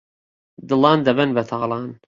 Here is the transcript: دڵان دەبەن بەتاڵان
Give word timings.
دڵان 0.69 0.99
دەبەن 1.07 1.29
بەتاڵان 1.37 1.85